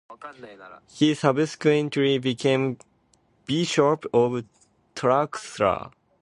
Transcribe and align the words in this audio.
He 0.89 1.13
subsequently 1.13 2.17
became 2.17 2.79
bishop 3.45 4.05
of 4.11 4.43
Tlaxcala. 4.95 5.91